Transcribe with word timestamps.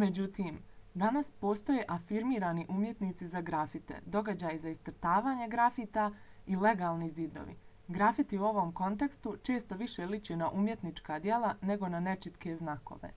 međutim 0.00 0.58
danas 1.02 1.30
postoje 1.44 1.86
afirmirani 1.94 2.66
umjetnici 2.74 3.28
za 3.32 3.40
grafite 3.48 3.96
događaji 4.16 4.60
za 4.66 4.70
iscrtavanje 4.74 5.48
grafita 5.56 6.04
i 6.54 6.60
legalni 6.66 7.10
zidovi. 7.18 7.56
grafiti 7.98 8.40
u 8.44 8.46
ovom 8.52 8.72
kontekstu 8.82 9.34
često 9.50 9.80
više 9.84 10.06
liče 10.14 10.36
na 10.46 10.52
umjetnička 10.62 11.18
djela 11.28 11.54
nego 11.72 11.92
na 11.98 12.06
nečitke 12.10 12.56
znakove 12.64 13.12